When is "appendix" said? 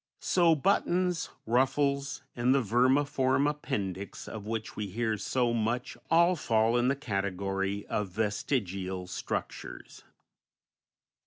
3.45-4.27